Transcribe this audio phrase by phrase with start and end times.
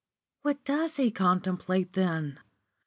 [0.41, 2.39] "What does he contemplate then?"